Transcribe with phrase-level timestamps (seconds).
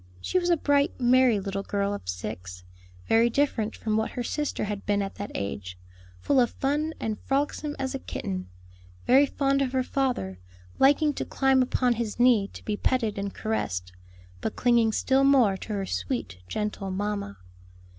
[0.19, 2.63] She was a bright, merry little girl of six,
[3.07, 5.77] very different from what her sister had been at that age;
[6.19, 8.49] full of fun and frolicsome as a kitten,
[9.05, 10.39] very fond of her father,
[10.79, 13.91] liking to climb upon his knee to be petted and caressed,
[14.41, 17.37] but clinging still more to her sweet, gentle mamma.